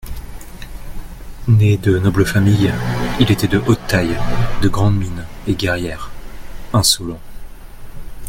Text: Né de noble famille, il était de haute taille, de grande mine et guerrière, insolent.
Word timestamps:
Né 1.47 1.77
de 1.77 1.91
noble 1.99 2.25
famille, 2.25 2.73
il 3.19 3.31
était 3.31 3.47
de 3.47 3.59
haute 3.59 3.85
taille, 3.85 4.17
de 4.63 4.67
grande 4.67 4.97
mine 4.97 5.27
et 5.45 5.53
guerrière, 5.53 6.09
insolent. 6.73 7.19